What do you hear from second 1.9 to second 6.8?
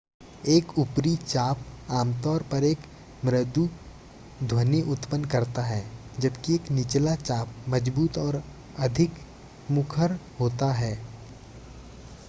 आमतौर पर एक मृदु ध्वनि उत्पन्न करता है जबकि एक